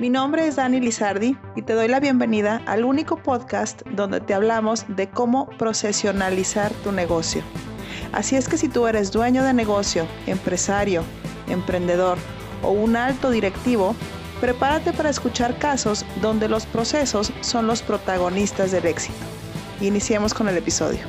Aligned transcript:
Mi 0.00 0.08
nombre 0.08 0.46
es 0.46 0.56
Dani 0.56 0.80
Lizardi 0.80 1.36
y 1.56 1.60
te 1.60 1.74
doy 1.74 1.86
la 1.86 2.00
bienvenida 2.00 2.62
al 2.64 2.86
único 2.86 3.22
podcast 3.22 3.82
donde 3.88 4.22
te 4.22 4.32
hablamos 4.32 4.86
de 4.88 5.10
cómo 5.10 5.50
procesionalizar 5.58 6.72
tu 6.82 6.90
negocio. 6.90 7.42
Así 8.10 8.34
es 8.34 8.48
que 8.48 8.56
si 8.56 8.70
tú 8.70 8.86
eres 8.86 9.12
dueño 9.12 9.44
de 9.44 9.52
negocio, 9.52 10.06
empresario, 10.26 11.04
emprendedor 11.48 12.16
o 12.62 12.70
un 12.70 12.96
alto 12.96 13.30
directivo, 13.30 13.94
prepárate 14.40 14.94
para 14.94 15.10
escuchar 15.10 15.58
casos 15.58 16.06
donde 16.22 16.48
los 16.48 16.64
procesos 16.64 17.30
son 17.42 17.66
los 17.66 17.82
protagonistas 17.82 18.72
del 18.72 18.86
éxito. 18.86 19.18
Iniciemos 19.82 20.32
con 20.32 20.48
el 20.48 20.56
episodio. 20.56 21.00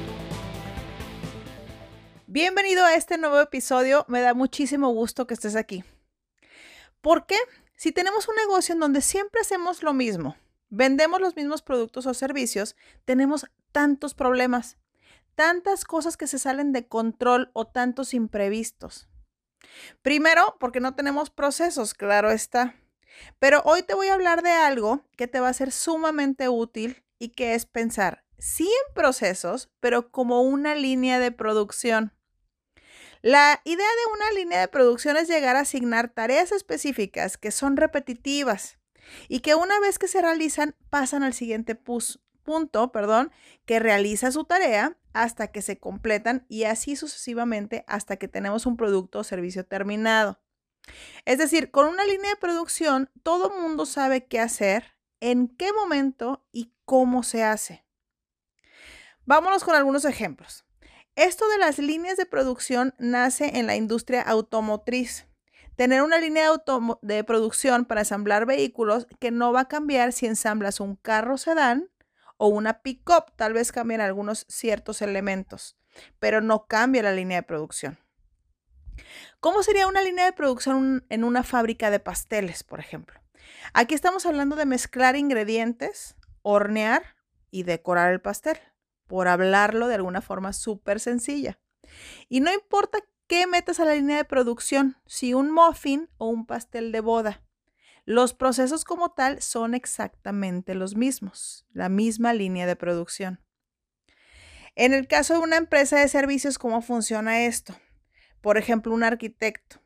Bienvenido 2.27 2.83
a 2.83 2.95
este 2.95 3.17
nuevo 3.17 3.39
episodio. 3.39 4.03
Me 4.09 4.19
da 4.19 4.33
muchísimo 4.33 4.89
gusto 4.89 5.27
que 5.27 5.33
estés 5.33 5.55
aquí. 5.55 5.85
¿Por 6.99 7.25
qué? 7.25 7.37
Si 7.81 7.91
tenemos 7.91 8.27
un 8.27 8.35
negocio 8.35 8.73
en 8.73 8.79
donde 8.79 9.01
siempre 9.01 9.41
hacemos 9.41 9.81
lo 9.81 9.91
mismo, 9.91 10.35
vendemos 10.69 11.19
los 11.19 11.35
mismos 11.35 11.63
productos 11.63 12.05
o 12.05 12.13
servicios, 12.13 12.75
tenemos 13.05 13.47
tantos 13.71 14.13
problemas, 14.13 14.77
tantas 15.33 15.83
cosas 15.83 16.15
que 16.15 16.27
se 16.27 16.37
salen 16.37 16.73
de 16.73 16.87
control 16.87 17.49
o 17.53 17.65
tantos 17.65 18.13
imprevistos. 18.13 19.09
Primero, 20.03 20.57
porque 20.59 20.79
no 20.79 20.93
tenemos 20.93 21.31
procesos, 21.31 21.95
claro 21.95 22.29
está. 22.29 22.75
Pero 23.39 23.63
hoy 23.65 23.81
te 23.81 23.95
voy 23.95 24.09
a 24.09 24.13
hablar 24.13 24.43
de 24.43 24.51
algo 24.51 25.03
que 25.17 25.27
te 25.27 25.39
va 25.39 25.49
a 25.49 25.53
ser 25.53 25.71
sumamente 25.71 26.49
útil 26.49 27.03
y 27.17 27.29
que 27.29 27.55
es 27.55 27.65
pensar, 27.65 28.23
sí 28.37 28.65
en 28.65 28.93
procesos, 28.93 29.71
pero 29.79 30.11
como 30.11 30.43
una 30.43 30.75
línea 30.75 31.17
de 31.17 31.31
producción. 31.31 32.13
La 33.21 33.61
idea 33.65 33.85
de 33.85 34.13
una 34.15 34.31
línea 34.31 34.59
de 34.59 34.67
producción 34.67 35.15
es 35.15 35.27
llegar 35.27 35.55
a 35.55 35.59
asignar 35.59 36.09
tareas 36.09 36.51
específicas 36.51 37.37
que 37.37 37.51
son 37.51 37.77
repetitivas 37.77 38.79
y 39.27 39.41
que 39.41 39.53
una 39.53 39.79
vez 39.79 39.99
que 39.99 40.07
se 40.07 40.21
realizan 40.21 40.75
pasan 40.89 41.21
al 41.21 41.33
siguiente 41.33 41.75
punto, 41.75 42.91
perdón, 42.91 43.31
que 43.65 43.79
realiza 43.79 44.31
su 44.31 44.45
tarea 44.45 44.97
hasta 45.13 45.51
que 45.51 45.61
se 45.61 45.77
completan 45.77 46.47
y 46.49 46.63
así 46.63 46.95
sucesivamente 46.95 47.83
hasta 47.87 48.17
que 48.17 48.27
tenemos 48.27 48.65
un 48.65 48.75
producto 48.75 49.19
o 49.19 49.23
servicio 49.23 49.67
terminado. 49.67 50.39
Es 51.25 51.37
decir, 51.37 51.69
con 51.69 51.87
una 51.87 52.05
línea 52.05 52.31
de 52.31 52.37
producción 52.37 53.11
todo 53.21 53.51
mundo 53.51 53.85
sabe 53.85 54.25
qué 54.25 54.39
hacer, 54.39 54.95
en 55.19 55.47
qué 55.47 55.73
momento 55.73 56.43
y 56.51 56.73
cómo 56.85 57.21
se 57.21 57.43
hace. 57.43 57.85
Vámonos 59.25 59.63
con 59.63 59.75
algunos 59.75 60.05
ejemplos. 60.05 60.65
Esto 61.21 61.47
de 61.49 61.59
las 61.59 61.77
líneas 61.77 62.17
de 62.17 62.25
producción 62.25 62.95
nace 62.97 63.59
en 63.59 63.67
la 63.67 63.75
industria 63.75 64.23
automotriz. 64.23 65.27
Tener 65.75 66.01
una 66.01 66.17
línea 66.17 66.49
de, 67.03 67.23
producción 67.23 67.85
para 67.85 68.01
ensamblar 68.01 68.47
vehículos 68.47 69.05
que 69.19 69.29
no 69.29 69.53
va 69.53 69.59
a 69.59 69.67
cambiar 69.67 70.13
si 70.13 70.25
ensamblas 70.25 70.79
un 70.79 70.95
carro 70.95 71.37
sedán 71.37 71.91
o 72.37 72.47
una 72.47 72.81
pick-up. 72.81 73.25
Tal 73.35 73.53
vez 73.53 73.71
cambien 73.71 74.01
algunos 74.01 74.47
ciertos 74.49 75.03
elementos, 75.03 75.77
pero 76.17 76.41
no 76.41 76.65
cambia 76.65 77.03
la 77.03 77.13
línea 77.13 77.41
de 77.41 77.43
producción. 77.43 77.99
¿Cómo 79.39 79.61
sería 79.61 79.85
una 79.85 80.01
línea 80.01 80.25
de 80.25 80.33
producción 80.33 81.05
en 81.07 81.23
una 81.23 81.43
fábrica 81.43 81.91
de 81.91 81.99
pasteles, 81.99 82.63
por 82.63 82.79
ejemplo? 82.79 83.21
Aquí 83.73 83.93
estamos 83.93 84.25
hablando 84.25 84.55
de 84.55 84.65
mezclar 84.65 85.15
ingredientes, 85.15 86.15
hornear 86.41 87.15
y 87.51 87.61
decorar 87.61 88.11
el 88.11 88.21
pastel 88.21 88.57
por 89.11 89.27
hablarlo 89.27 89.89
de 89.89 89.95
alguna 89.95 90.21
forma 90.21 90.53
súper 90.53 91.01
sencilla. 91.01 91.59
Y 92.29 92.39
no 92.39 92.53
importa 92.53 92.99
qué 93.27 93.45
metas 93.45 93.81
a 93.81 93.85
la 93.85 93.93
línea 93.93 94.15
de 94.15 94.23
producción, 94.23 94.95
si 95.05 95.33
un 95.33 95.51
muffin 95.51 96.09
o 96.17 96.29
un 96.29 96.45
pastel 96.45 96.93
de 96.93 97.01
boda. 97.01 97.43
Los 98.05 98.33
procesos 98.33 98.85
como 98.85 99.11
tal 99.11 99.41
son 99.41 99.73
exactamente 99.73 100.75
los 100.75 100.95
mismos, 100.95 101.65
la 101.73 101.89
misma 101.89 102.33
línea 102.33 102.65
de 102.65 102.77
producción. 102.77 103.41
En 104.77 104.93
el 104.93 105.09
caso 105.09 105.33
de 105.33 105.41
una 105.41 105.57
empresa 105.57 105.99
de 105.99 106.07
servicios, 106.07 106.57
¿cómo 106.57 106.81
funciona 106.81 107.41
esto? 107.41 107.75
Por 108.39 108.57
ejemplo, 108.57 108.93
un 108.93 109.03
arquitecto. 109.03 109.80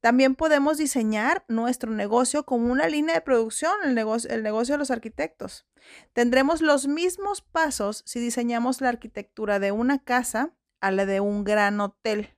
También 0.00 0.34
podemos 0.34 0.78
diseñar 0.78 1.44
nuestro 1.48 1.90
negocio 1.90 2.44
como 2.44 2.70
una 2.70 2.88
línea 2.88 3.14
de 3.14 3.20
producción, 3.20 3.72
el 3.84 3.94
negocio, 3.94 4.30
el 4.30 4.42
negocio 4.42 4.74
de 4.74 4.78
los 4.78 4.90
arquitectos. 4.90 5.66
Tendremos 6.12 6.60
los 6.60 6.86
mismos 6.86 7.42
pasos 7.42 8.02
si 8.06 8.20
diseñamos 8.20 8.80
la 8.80 8.88
arquitectura 8.88 9.58
de 9.58 9.72
una 9.72 10.02
casa 10.02 10.54
a 10.80 10.90
la 10.90 11.06
de 11.06 11.20
un 11.20 11.44
gran 11.44 11.80
hotel 11.80 12.36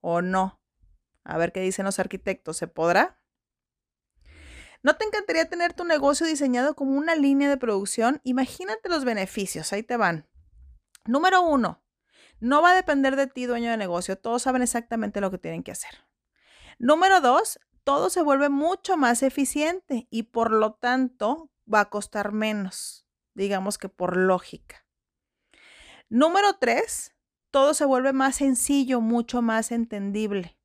o 0.00 0.22
no. 0.22 0.60
A 1.24 1.36
ver 1.36 1.52
qué 1.52 1.60
dicen 1.60 1.84
los 1.84 1.98
arquitectos, 1.98 2.56
¿se 2.56 2.68
podrá? 2.68 3.20
¿No 4.82 4.96
te 4.96 5.04
encantaría 5.04 5.48
tener 5.48 5.72
tu 5.72 5.84
negocio 5.84 6.26
diseñado 6.26 6.76
como 6.76 6.92
una 6.92 7.16
línea 7.16 7.48
de 7.48 7.56
producción? 7.56 8.20
Imagínate 8.22 8.88
los 8.88 9.04
beneficios, 9.04 9.72
ahí 9.72 9.82
te 9.82 9.96
van. 9.96 10.28
Número 11.04 11.42
uno, 11.42 11.82
no 12.38 12.62
va 12.62 12.70
a 12.70 12.76
depender 12.76 13.16
de 13.16 13.26
ti, 13.26 13.46
dueño 13.46 13.70
de 13.70 13.76
negocio, 13.76 14.16
todos 14.16 14.42
saben 14.42 14.62
exactamente 14.62 15.20
lo 15.20 15.30
que 15.30 15.38
tienen 15.38 15.64
que 15.64 15.72
hacer. 15.72 16.07
Número 16.78 17.20
dos, 17.20 17.58
todo 17.82 18.08
se 18.08 18.22
vuelve 18.22 18.48
mucho 18.48 18.96
más 18.96 19.22
eficiente 19.22 20.06
y 20.10 20.24
por 20.24 20.52
lo 20.52 20.74
tanto 20.74 21.50
va 21.72 21.80
a 21.80 21.90
costar 21.90 22.32
menos, 22.32 23.06
digamos 23.34 23.78
que 23.78 23.88
por 23.88 24.16
lógica. 24.16 24.86
Número 26.08 26.54
tres, 26.58 27.16
todo 27.50 27.74
se 27.74 27.84
vuelve 27.84 28.12
más 28.12 28.36
sencillo, 28.36 29.00
mucho 29.00 29.42
más 29.42 29.72
entendible. 29.72 30.58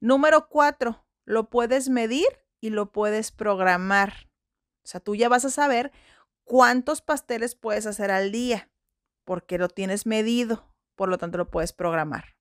Número 0.00 0.48
cuatro, 0.48 1.06
lo 1.24 1.48
puedes 1.48 1.88
medir 1.88 2.26
y 2.60 2.70
lo 2.70 2.92
puedes 2.92 3.32
programar. 3.32 4.30
O 4.84 4.88
sea, 4.88 5.00
tú 5.00 5.14
ya 5.14 5.28
vas 5.28 5.44
a 5.44 5.50
saber 5.50 5.92
cuántos 6.44 7.02
pasteles 7.02 7.54
puedes 7.54 7.86
hacer 7.86 8.10
al 8.10 8.32
día, 8.32 8.70
porque 9.24 9.58
lo 9.58 9.68
tienes 9.68 10.06
medido, 10.06 10.74
por 10.94 11.08
lo 11.08 11.18
tanto 11.18 11.38
lo 11.38 11.50
puedes 11.50 11.72
programar. 11.72 12.36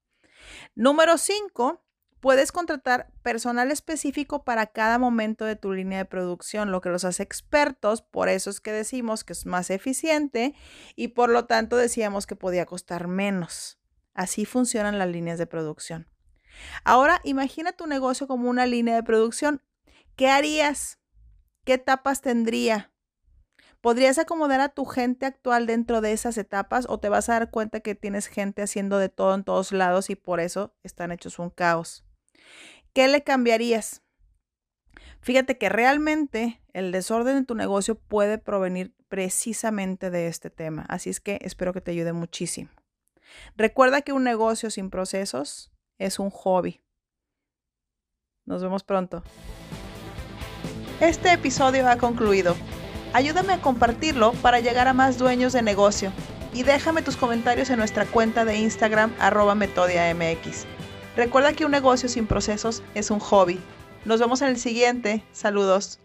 Número 0.75 1.17
cinco, 1.17 1.85
Puedes 2.19 2.51
contratar 2.51 3.11
personal 3.23 3.71
específico 3.71 4.43
para 4.43 4.67
cada 4.67 4.99
momento 4.99 5.45
de 5.45 5.55
tu 5.55 5.71
línea 5.71 5.99
de 5.99 6.05
producción, 6.05 6.69
lo 6.71 6.81
que 6.81 6.89
los 6.89 7.05
hace 7.05 7.23
expertos, 7.23 8.01
por 8.01 8.27
eso 8.27 8.49
es 8.49 8.59
que 8.59 8.73
decimos 8.73 9.23
que 9.23 9.31
es 9.31 9.45
más 9.45 9.69
eficiente 9.69 10.53
y 10.97 11.09
por 11.09 11.29
lo 11.29 11.45
tanto 11.45 11.77
decíamos 11.77 12.27
que 12.27 12.35
podía 12.35 12.65
costar 12.65 13.07
menos. 13.07 13.79
Así 14.13 14.43
funcionan 14.43 14.99
las 14.99 15.07
líneas 15.07 15.39
de 15.39 15.47
producción. 15.47 16.09
Ahora 16.83 17.21
imagina 17.23 17.71
tu 17.71 17.87
negocio 17.87 18.27
como 18.27 18.49
una 18.49 18.65
línea 18.65 18.95
de 18.95 19.03
producción. 19.03 19.61
¿Qué 20.17 20.27
harías? 20.27 20.99
¿Qué 21.63 21.75
etapas 21.75 22.19
tendría? 22.19 22.91
¿Podrías 23.79 24.17
acomodar 24.19 24.59
a 24.59 24.67
tu 24.67 24.83
gente 24.83 25.25
actual 25.25 25.67
dentro 25.67 26.01
de 26.01 26.11
esas 26.11 26.37
etapas 26.37 26.85
o 26.89 26.99
te 26.99 27.07
vas 27.07 27.29
a 27.29 27.33
dar 27.33 27.49
cuenta 27.49 27.79
que 27.79 27.95
tienes 27.95 28.27
gente 28.27 28.61
haciendo 28.61 28.97
de 28.97 29.07
todo 29.07 29.35
en 29.35 29.45
todos 29.45 29.71
lados 29.71 30.09
y 30.09 30.15
por 30.17 30.41
eso 30.41 30.75
están 30.83 31.13
hechos 31.13 31.39
un 31.39 31.49
caos? 31.49 32.03
¿Qué 32.93 33.07
le 33.07 33.23
cambiarías? 33.23 34.01
Fíjate 35.21 35.57
que 35.57 35.69
realmente 35.69 36.61
el 36.73 36.91
desorden 36.91 37.37
en 37.37 37.45
tu 37.45 37.55
negocio 37.55 37.95
puede 37.95 38.37
provenir 38.37 38.93
precisamente 39.07 40.09
de 40.09 40.27
este 40.27 40.49
tema, 40.49 40.85
así 40.87 41.09
es 41.09 41.19
que 41.19 41.39
espero 41.41 41.73
que 41.73 41.81
te 41.81 41.91
ayude 41.91 42.13
muchísimo. 42.13 42.69
Recuerda 43.55 44.01
que 44.01 44.13
un 44.13 44.23
negocio 44.23 44.69
sin 44.69 44.89
procesos 44.89 45.71
es 45.97 46.19
un 46.19 46.29
hobby. 46.29 46.81
Nos 48.45 48.63
vemos 48.63 48.83
pronto. 48.83 49.23
Este 50.99 51.31
episodio 51.31 51.87
ha 51.87 51.97
concluido. 51.97 52.55
Ayúdame 53.13 53.53
a 53.53 53.61
compartirlo 53.61 54.33
para 54.33 54.59
llegar 54.59 54.87
a 54.87 54.93
más 54.93 55.17
dueños 55.17 55.53
de 55.53 55.61
negocio 55.61 56.11
y 56.53 56.63
déjame 56.63 57.01
tus 57.01 57.17
comentarios 57.17 57.69
en 57.69 57.77
nuestra 57.77 58.05
cuenta 58.05 58.45
de 58.45 58.57
Instagram 58.57 59.13
arroba 59.19 59.55
metodiamx. 59.55 60.65
Recuerda 61.19 61.51
que 61.51 61.65
un 61.65 61.71
negocio 61.71 62.07
sin 62.07 62.27
procesos 62.27 62.81
es 62.95 63.11
un 63.11 63.19
hobby. 63.19 63.59
Nos 64.05 64.21
vemos 64.21 64.41
en 64.41 64.47
el 64.47 64.57
siguiente. 64.57 65.21
Saludos. 65.33 65.99